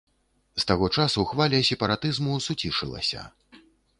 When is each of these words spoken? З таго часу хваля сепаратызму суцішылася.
З 0.61 0.63
таго 0.71 0.87
часу 1.01 1.25
хваля 1.33 1.59
сепаратызму 1.69 2.39
суцішылася. 2.47 3.29